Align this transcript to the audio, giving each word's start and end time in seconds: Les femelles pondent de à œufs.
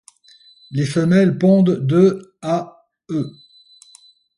Les 0.71 0.87
femelles 0.87 1.37
pondent 1.37 1.85
de 1.85 2.33
à 2.41 2.87
œufs. 3.11 3.31